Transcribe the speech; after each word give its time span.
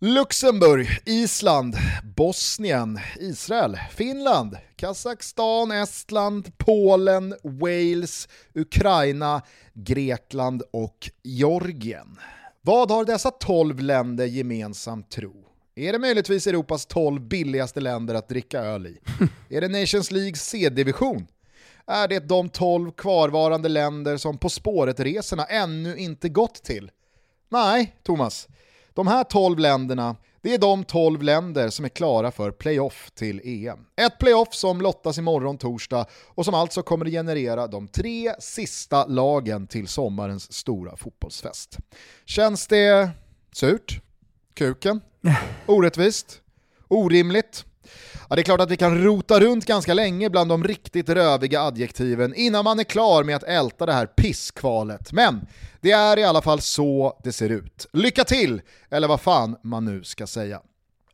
Luxemburg, 0.00 0.88
Island, 1.04 1.76
Bosnien, 2.16 3.00
Israel, 3.20 3.78
Finland, 3.90 4.56
Kazakstan, 4.76 5.70
Estland, 5.70 6.58
Polen, 6.58 7.34
Wales, 7.42 8.28
Ukraina, 8.54 9.42
Grekland 9.74 10.62
och 10.70 11.10
Georgien. 11.22 12.18
Vad 12.62 12.90
har 12.90 13.04
dessa 13.04 13.30
12 13.30 13.80
länder 13.80 14.24
gemensamt 14.26 15.10
tro? 15.10 15.44
Är 15.74 15.92
det 15.92 15.98
möjligtvis 15.98 16.46
Europas 16.46 16.86
12 16.86 17.20
billigaste 17.20 17.80
länder 17.80 18.14
att 18.14 18.28
dricka 18.28 18.58
öl 18.60 18.86
i? 18.86 18.98
Är 19.56 19.60
det 19.60 19.68
Nations 19.80 20.10
Leagues 20.10 20.48
C-division? 20.48 21.26
Är 21.86 22.08
det 22.08 22.28
de 22.28 22.48
12 22.48 22.90
kvarvarande 22.90 23.68
länder 23.68 24.16
som 24.16 24.38
På 24.38 24.48
spåret-resorna 24.48 25.44
ännu 25.44 25.96
inte 25.96 26.28
gått 26.28 26.62
till? 26.64 26.90
Nej, 27.48 27.94
Thomas. 28.02 28.48
De 28.98 29.06
här 29.06 29.24
12 29.24 29.58
länderna, 29.58 30.16
det 30.42 30.54
är 30.54 30.58
de 30.58 30.84
12 30.84 31.22
länder 31.22 31.70
som 31.70 31.84
är 31.84 31.88
klara 31.88 32.30
för 32.30 32.50
playoff 32.50 33.10
till 33.14 33.40
EM. 33.44 33.78
Ett 33.96 34.18
playoff 34.18 34.54
som 34.54 34.80
lottas 34.80 35.18
imorgon 35.18 35.58
torsdag 35.58 36.06
och 36.26 36.44
som 36.44 36.54
alltså 36.54 36.82
kommer 36.82 37.06
att 37.06 37.12
generera 37.12 37.66
de 37.66 37.88
tre 37.88 38.34
sista 38.38 39.06
lagen 39.06 39.66
till 39.66 39.88
sommarens 39.88 40.52
stora 40.52 40.96
fotbollsfest. 40.96 41.78
Känns 42.24 42.66
det 42.66 43.10
surt? 43.52 44.00
Kuken? 44.54 45.00
Orättvist? 45.66 46.40
Orimligt? 46.88 47.64
Ja, 48.28 48.36
det 48.36 48.42
är 48.42 48.44
klart 48.44 48.60
att 48.60 48.70
vi 48.70 48.76
kan 48.76 49.04
rota 49.04 49.40
runt 49.40 49.64
ganska 49.66 49.94
länge 49.94 50.30
bland 50.30 50.50
de 50.50 50.64
riktigt 50.64 51.08
röviga 51.08 51.62
adjektiven 51.62 52.34
innan 52.34 52.64
man 52.64 52.78
är 52.78 52.84
klar 52.84 53.24
med 53.24 53.36
att 53.36 53.42
älta 53.42 53.86
det 53.86 53.92
här 53.92 54.06
pisskvalet. 54.06 55.12
Men 55.12 55.46
det 55.80 55.90
är 55.90 56.18
i 56.18 56.24
alla 56.24 56.42
fall 56.42 56.60
så 56.60 57.20
det 57.24 57.32
ser 57.32 57.48
ut. 57.50 57.86
Lycka 57.92 58.24
till, 58.24 58.60
eller 58.90 59.08
vad 59.08 59.20
fan 59.20 59.56
man 59.62 59.84
nu 59.84 60.04
ska 60.04 60.26
säga. 60.26 60.60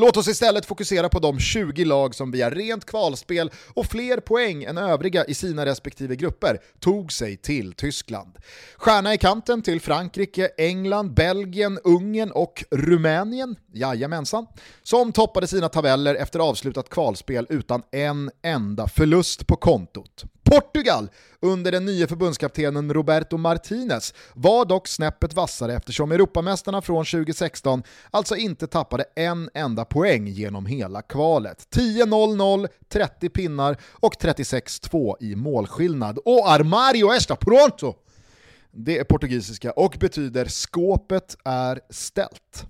Låt 0.00 0.16
oss 0.16 0.28
istället 0.28 0.66
fokusera 0.66 1.08
på 1.08 1.18
de 1.18 1.38
20 1.38 1.84
lag 1.84 2.14
som 2.14 2.30
via 2.30 2.50
rent 2.50 2.84
kvalspel 2.84 3.50
och 3.74 3.86
fler 3.86 4.20
poäng 4.20 4.64
än 4.64 4.78
övriga 4.78 5.24
i 5.24 5.34
sina 5.34 5.66
respektive 5.66 6.16
grupper 6.16 6.58
tog 6.80 7.12
sig 7.12 7.36
till 7.36 7.72
Tyskland. 7.72 8.38
Stjärna 8.76 9.14
i 9.14 9.18
kanten 9.18 9.62
till 9.62 9.80
Frankrike, 9.80 10.50
England, 10.58 11.14
Belgien, 11.14 11.78
Ungern 11.84 12.30
och 12.30 12.64
Rumänien, 12.70 13.56
jajamensan, 13.72 14.46
som 14.82 15.12
toppade 15.12 15.46
sina 15.46 15.68
tabeller 15.68 16.14
efter 16.14 16.38
avslutat 16.38 16.88
kvalspel 16.88 17.46
utan 17.48 17.82
en 17.90 18.30
enda 18.42 18.88
förlust 18.88 19.46
på 19.46 19.56
kontot. 19.56 20.24
Portugal 20.50 21.10
under 21.40 21.72
den 21.72 21.84
nya 21.84 22.06
förbundskaptenen 22.06 22.94
Roberto 22.94 23.36
Martinez 23.36 24.14
var 24.34 24.64
dock 24.64 24.88
snäppet 24.88 25.34
vassare 25.34 25.74
eftersom 25.74 26.12
Europamästarna 26.12 26.82
från 26.82 27.04
2016 27.04 27.82
alltså 28.10 28.36
inte 28.36 28.66
tappade 28.66 29.04
en 29.16 29.50
enda 29.54 29.84
poäng 29.84 30.26
genom 30.26 30.66
hela 30.66 31.02
kvalet. 31.02 31.66
10-0-0, 31.76 32.68
30 32.88 33.28
pinnar 33.28 33.76
och 33.92 34.14
36-2 34.14 35.16
i 35.20 35.36
målskillnad. 35.36 36.18
Och 36.24 36.50
Armario 36.50 37.12
está 37.12 37.36
pronto! 37.36 37.94
Det 38.70 38.98
är 38.98 39.04
portugisiska 39.04 39.70
och 39.72 39.96
betyder 40.00 40.44
skåpet 40.44 41.36
är 41.44 41.80
ställt. 41.90 42.66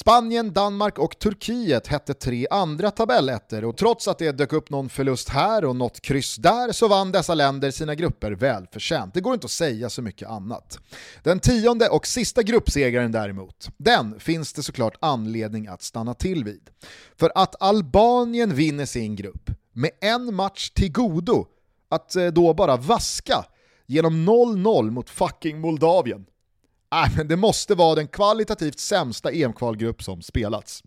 Spanien, 0.00 0.52
Danmark 0.52 0.98
och 0.98 1.18
Turkiet 1.18 1.86
hette 1.86 2.14
tre 2.14 2.46
andra 2.50 2.90
tabellettor 2.90 3.64
och 3.64 3.76
trots 3.76 4.08
att 4.08 4.18
det 4.18 4.32
dök 4.32 4.52
upp 4.52 4.70
någon 4.70 4.88
förlust 4.88 5.28
här 5.28 5.64
och 5.64 5.76
något 5.76 6.00
kryss 6.00 6.36
där 6.36 6.72
så 6.72 6.88
vann 6.88 7.12
dessa 7.12 7.34
länder 7.34 7.70
sina 7.70 7.94
grupper 7.94 8.32
välförtjänt. 8.32 9.14
Det 9.14 9.20
går 9.20 9.34
inte 9.34 9.44
att 9.44 9.50
säga 9.50 9.90
så 9.90 10.02
mycket 10.02 10.28
annat. 10.28 10.78
Den 11.22 11.40
tionde 11.40 11.88
och 11.88 12.06
sista 12.06 12.42
gruppsegraren 12.42 13.12
däremot, 13.12 13.68
den 13.76 14.20
finns 14.20 14.52
det 14.52 14.62
såklart 14.62 14.96
anledning 15.00 15.66
att 15.66 15.82
stanna 15.82 16.14
till 16.14 16.44
vid. 16.44 16.70
För 17.16 17.32
att 17.34 17.62
Albanien 17.62 18.54
vinner 18.54 18.86
sin 18.86 19.16
grupp 19.16 19.50
med 19.72 19.90
en 20.00 20.34
match 20.34 20.70
till 20.70 20.92
godo, 20.92 21.46
att 21.88 22.16
eh, 22.16 22.26
då 22.26 22.54
bara 22.54 22.76
vaska 22.76 23.44
genom 23.86 24.28
0-0 24.28 24.90
mot 24.90 25.10
fucking 25.10 25.60
Moldavien 25.60 26.26
Äh, 26.94 27.16
men 27.16 27.28
det 27.28 27.36
måste 27.36 27.74
vara 27.74 27.94
den 27.94 28.08
kvalitativt 28.08 28.78
sämsta 28.78 29.30
EM-kvalgrupp 29.30 30.02
som 30.02 30.22
spelats. 30.22 30.82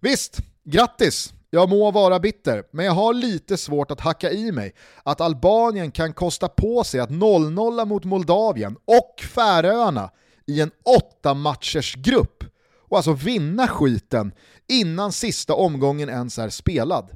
Visst, 0.00 0.38
grattis! 0.64 1.32
Jag 1.52 1.68
må 1.68 1.90
vara 1.90 2.20
bitter, 2.20 2.64
men 2.70 2.84
jag 2.84 2.92
har 2.92 3.14
lite 3.14 3.56
svårt 3.56 3.90
att 3.90 4.00
hacka 4.00 4.30
i 4.30 4.52
mig 4.52 4.74
att 5.02 5.20
Albanien 5.20 5.90
kan 5.90 6.12
kosta 6.12 6.48
på 6.48 6.84
sig 6.84 7.00
att 7.00 7.10
0-0 7.10 7.84
mot 7.84 8.04
Moldavien 8.04 8.76
och 8.84 9.20
Färöarna 9.34 10.10
i 10.46 10.60
en 10.60 10.70
åtta 10.96 11.34
matchers 11.34 11.94
grupp 11.94 12.44
och 12.88 12.96
alltså 12.96 13.12
vinna 13.12 13.68
skiten 13.68 14.32
innan 14.68 15.12
sista 15.12 15.54
omgången 15.54 16.08
ens 16.08 16.38
är 16.38 16.48
spelad. 16.48 17.10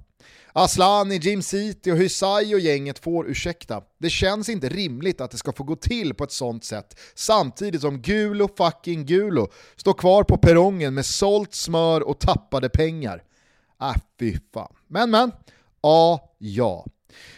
Aslani, 0.52 1.16
Jim 1.16 1.42
City 1.42 1.92
och 1.92 1.96
Hysaj 1.96 2.54
och 2.54 2.60
gänget 2.60 2.98
får 2.98 3.30
ursäkta. 3.30 3.82
Det 3.98 4.10
känns 4.10 4.48
inte 4.48 4.68
rimligt 4.68 5.20
att 5.20 5.30
det 5.30 5.36
ska 5.36 5.52
få 5.52 5.64
gå 5.64 5.76
till 5.76 6.14
på 6.14 6.24
ett 6.24 6.32
sånt 6.32 6.64
sätt 6.64 7.00
samtidigt 7.14 7.80
som 7.80 7.98
Gulo 8.00 8.48
fucking 8.56 9.06
Gulo 9.06 9.48
står 9.76 9.92
kvar 9.92 10.24
på 10.24 10.36
perrongen 10.36 10.94
med 10.94 11.06
sålt 11.06 11.54
smör 11.54 12.00
och 12.00 12.20
tappade 12.20 12.68
pengar. 12.68 13.22
Äh 13.80 13.96
fy 14.18 14.36
fan. 14.54 14.74
Men 14.88 15.10
men, 15.10 15.32
ja, 15.82 16.34
ja. 16.38 16.86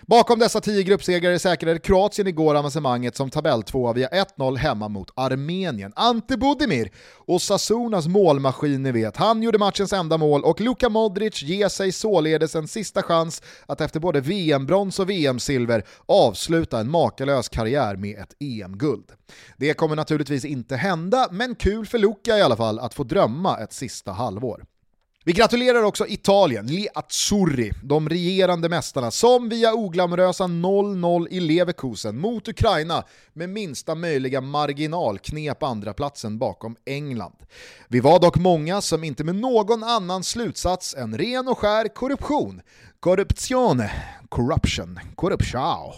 Bakom 0.06 0.38
dessa 0.38 0.60
tio 0.60 0.82
gruppsegrare 0.82 1.38
säkrade 1.38 1.78
Kroatien 1.78 2.28
igår 2.28 2.54
avancemanget 2.54 3.16
som 3.16 3.30
tabelltvåa 3.30 3.92
via 3.92 4.08
1-0 4.08 4.56
hemma 4.56 4.88
mot 4.88 5.10
Armenien. 5.16 5.92
Ante 5.96 6.36
Budimir 6.36 6.90
och 7.26 7.42
Sasunas 7.42 8.06
målmaskin 8.06 8.82
ni 8.82 8.92
vet, 8.92 9.16
han 9.16 9.42
gjorde 9.42 9.58
matchens 9.58 9.92
enda 9.92 10.18
mål 10.18 10.44
och 10.44 10.60
Luka 10.60 10.88
Modric 10.88 11.42
ger 11.42 11.68
sig 11.68 11.92
således 11.92 12.54
en 12.54 12.68
sista 12.68 13.02
chans 13.02 13.42
att 13.66 13.80
efter 13.80 14.00
både 14.00 14.20
VM-brons 14.20 14.98
och 14.98 15.10
VM-silver 15.10 15.84
avsluta 16.06 16.80
en 16.80 16.90
makalös 16.90 17.48
karriär 17.48 17.96
med 17.96 18.18
ett 18.18 18.34
EM-guld. 18.40 19.12
Det 19.56 19.74
kommer 19.74 19.96
naturligtvis 19.96 20.44
inte 20.44 20.76
hända, 20.76 21.28
men 21.30 21.54
kul 21.54 21.86
för 21.86 21.98
Luka 21.98 22.38
i 22.38 22.42
alla 22.42 22.56
fall 22.56 22.78
att 22.78 22.94
få 22.94 23.04
drömma 23.04 23.58
ett 23.58 23.72
sista 23.72 24.12
halvår. 24.12 24.64
Vi 25.26 25.32
gratulerar 25.32 25.82
också 25.82 26.06
Italien, 26.06 26.66
Le 26.66 26.88
Azzurri, 26.94 27.72
de 27.82 28.08
regerande 28.08 28.68
mästarna, 28.68 29.10
som 29.10 29.48
via 29.48 29.74
oglamorösa 29.74 30.44
0-0 30.44 31.28
i 31.30 31.40
Leverkusen 31.40 32.18
mot 32.18 32.48
Ukraina 32.48 33.04
med 33.32 33.48
minsta 33.48 33.94
möjliga 33.94 34.40
marginal 34.40 35.18
knep 35.18 35.62
andra 35.62 35.94
platsen 35.94 36.38
bakom 36.38 36.76
England. 36.84 37.36
Vi 37.88 38.00
var 38.00 38.20
dock 38.20 38.36
många 38.36 38.80
som 38.80 39.04
inte 39.04 39.24
med 39.24 39.36
någon 39.36 39.84
annan 39.84 40.24
slutsats 40.24 40.94
än 40.94 41.18
ren 41.18 41.48
och 41.48 41.58
skär 41.58 41.94
korruption, 41.94 42.60
corruptione, 43.00 43.90
corruption, 44.28 45.00
corruption 45.16 45.92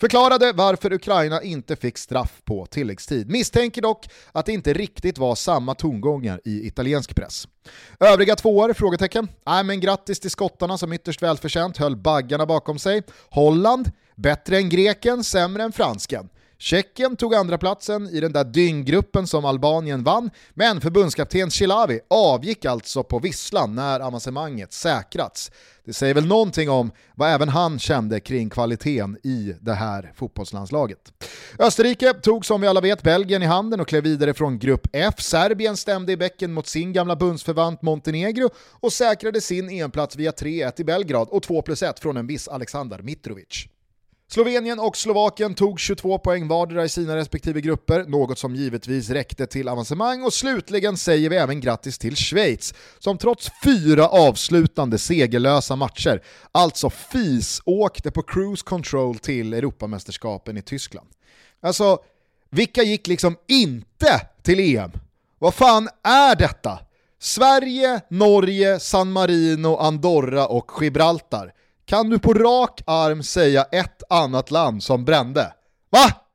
förklarade 0.00 0.52
varför 0.52 0.92
Ukraina 0.92 1.42
inte 1.42 1.76
fick 1.76 1.98
straff 1.98 2.40
på 2.44 2.66
tilläggstid. 2.66 3.30
Misstänker 3.30 3.82
dock 3.82 4.08
att 4.32 4.46
det 4.46 4.52
inte 4.52 4.72
riktigt 4.72 5.18
var 5.18 5.34
samma 5.34 5.74
tongångar 5.74 6.40
i 6.44 6.66
italiensk 6.66 7.16
press. 7.16 7.48
Övriga 8.00 8.36
tvåor? 8.36 8.72
Frågetecken. 8.72 9.28
Nej 9.46 9.64
men 9.64 9.80
grattis 9.80 10.20
till 10.20 10.30
skottarna 10.30 10.78
som 10.78 10.92
ytterst 10.92 11.22
välförtjänt 11.22 11.76
höll 11.76 11.96
baggarna 11.96 12.46
bakom 12.46 12.78
sig. 12.78 13.02
Holland? 13.30 13.90
Bättre 14.16 14.56
än 14.56 14.68
greken, 14.68 15.24
sämre 15.24 15.62
än 15.62 15.72
fransken. 15.72 16.28
Tjeckien 16.58 17.16
tog 17.16 17.34
andra 17.34 17.58
platsen 17.58 18.08
i 18.08 18.20
den 18.20 18.32
där 18.32 18.44
dynggruppen 18.44 19.26
som 19.26 19.44
Albanien 19.44 20.04
vann, 20.04 20.30
men 20.54 20.80
förbundskapten 20.80 21.50
Chilavi 21.50 22.00
avgick 22.10 22.64
alltså 22.64 23.02
på 23.02 23.18
visslan 23.18 23.74
när 23.74 24.00
avancemanget 24.00 24.72
säkrats. 24.72 25.50
Det 25.84 25.92
säger 25.92 26.14
väl 26.14 26.26
någonting 26.26 26.70
om 26.70 26.90
vad 27.14 27.30
även 27.30 27.48
han 27.48 27.78
kände 27.78 28.20
kring 28.20 28.50
kvaliteten 28.50 29.18
i 29.22 29.54
det 29.60 29.74
här 29.74 30.12
fotbollslandslaget. 30.14 31.12
Österrike 31.58 32.14
tog 32.14 32.46
som 32.46 32.60
vi 32.60 32.66
alla 32.66 32.80
vet 32.80 33.02
Belgien 33.02 33.42
i 33.42 33.46
handen 33.46 33.80
och 33.80 33.88
klev 33.88 34.02
vidare 34.02 34.34
från 34.34 34.58
grupp 34.58 34.86
F. 34.92 35.14
Serbien 35.18 35.76
stämde 35.76 36.12
i 36.12 36.16
bäcken 36.16 36.52
mot 36.52 36.66
sin 36.66 36.92
gamla 36.92 37.16
bundsförvant 37.16 37.82
Montenegro 37.82 38.50
och 38.80 38.92
säkrade 38.92 39.40
sin 39.40 39.70
EM-plats 39.70 40.16
via 40.16 40.30
3-1 40.30 40.80
i 40.80 40.84
Belgrad 40.84 41.28
och 41.28 41.42
2 41.42 41.62
plus 41.62 41.82
1 41.82 42.00
från 42.00 42.16
en 42.16 42.26
viss 42.26 42.48
Aleksandar 42.48 43.02
Mitrovic. 43.02 43.68
Slovenien 44.28 44.78
och 44.78 44.96
Slovakien 44.96 45.54
tog 45.54 45.80
22 45.80 46.18
poäng 46.18 46.48
vardera 46.48 46.84
i 46.84 46.88
sina 46.88 47.16
respektive 47.16 47.60
grupper, 47.60 48.04
något 48.04 48.38
som 48.38 48.54
givetvis 48.54 49.10
räckte 49.10 49.46
till 49.46 49.68
avancemang 49.68 50.22
och 50.22 50.32
slutligen 50.32 50.96
säger 50.96 51.30
vi 51.30 51.36
även 51.36 51.60
grattis 51.60 51.98
till 51.98 52.16
Schweiz, 52.16 52.74
som 52.98 53.18
trots 53.18 53.50
fyra 53.64 54.08
avslutande 54.08 54.98
segerlösa 54.98 55.76
matcher 55.76 56.22
alltså 56.52 56.90
fisåkte 56.90 58.10
på 58.10 58.22
cruise 58.22 58.64
control 58.64 59.18
till 59.18 59.54
Europamästerskapen 59.54 60.56
i 60.56 60.62
Tyskland. 60.62 61.08
Alltså, 61.60 61.98
vilka 62.50 62.82
gick 62.82 63.06
liksom 63.06 63.36
inte 63.48 64.20
till 64.42 64.76
EM? 64.76 64.90
Vad 65.38 65.54
fan 65.54 65.88
är 66.02 66.36
detta? 66.36 66.78
Sverige, 67.18 68.00
Norge, 68.10 68.80
San 68.80 69.12
Marino, 69.12 69.76
Andorra 69.76 70.46
och 70.46 70.70
Gibraltar. 70.80 71.52
Kan 71.86 72.10
du 72.10 72.18
på 72.18 72.34
rak 72.34 72.82
arm 72.86 73.22
säga 73.22 73.64
ett 73.64 74.02
annat 74.08 74.50
land 74.50 74.82
som 74.82 75.04
brände? 75.04 75.52
Va? 75.90 76.25